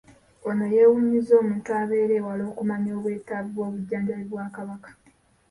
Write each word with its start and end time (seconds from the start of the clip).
Ono 0.47 0.63
yeewuunyizza 0.73 1.33
omuntu 1.41 1.69
abeera 1.81 2.13
ewala 2.19 2.43
okumanya 2.51 2.91
obwetaavu 2.99 3.49
bw'obujjanjabi 3.53 4.25
bwa 4.31 4.45
Kabaka 4.55 4.89